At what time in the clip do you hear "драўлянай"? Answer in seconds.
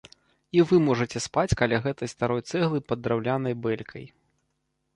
3.09-3.53